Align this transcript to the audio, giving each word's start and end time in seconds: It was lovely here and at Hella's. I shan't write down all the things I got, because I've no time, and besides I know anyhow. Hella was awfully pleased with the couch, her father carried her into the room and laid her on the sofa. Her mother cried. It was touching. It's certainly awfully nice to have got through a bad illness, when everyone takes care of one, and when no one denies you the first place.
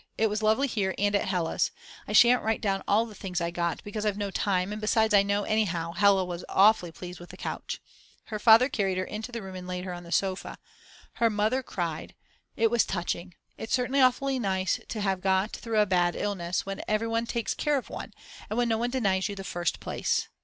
It 0.17 0.31
was 0.31 0.41
lovely 0.41 0.67
here 0.67 0.95
and 0.97 1.15
at 1.15 1.27
Hella's. 1.27 1.69
I 2.07 2.11
shan't 2.13 2.41
write 2.41 2.59
down 2.59 2.81
all 2.87 3.05
the 3.05 3.13
things 3.13 3.39
I 3.39 3.51
got, 3.51 3.83
because 3.83 4.03
I've 4.03 4.17
no 4.17 4.31
time, 4.31 4.71
and 4.71 4.81
besides 4.81 5.13
I 5.13 5.21
know 5.21 5.43
anyhow. 5.43 5.91
Hella 5.91 6.25
was 6.25 6.43
awfully 6.49 6.91
pleased 6.91 7.19
with 7.19 7.29
the 7.29 7.37
couch, 7.37 7.79
her 8.23 8.39
father 8.39 8.67
carried 8.67 8.97
her 8.97 9.03
into 9.03 9.31
the 9.31 9.43
room 9.43 9.53
and 9.55 9.67
laid 9.67 9.85
her 9.85 9.93
on 9.93 10.01
the 10.01 10.11
sofa. 10.11 10.57
Her 11.17 11.29
mother 11.29 11.61
cried. 11.61 12.15
It 12.57 12.71
was 12.71 12.83
touching. 12.83 13.35
It's 13.59 13.75
certainly 13.75 14.01
awfully 14.01 14.39
nice 14.39 14.79
to 14.87 15.01
have 15.01 15.21
got 15.21 15.51
through 15.51 15.77
a 15.79 15.85
bad 15.85 16.15
illness, 16.15 16.65
when 16.65 16.81
everyone 16.87 17.27
takes 17.27 17.53
care 17.53 17.77
of 17.77 17.91
one, 17.91 18.11
and 18.49 18.57
when 18.57 18.69
no 18.69 18.79
one 18.79 18.89
denies 18.89 19.29
you 19.29 19.35
the 19.35 19.43
first 19.43 19.79
place. 19.79 20.29